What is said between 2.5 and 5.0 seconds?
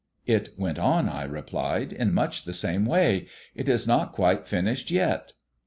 same way. It is not quite finished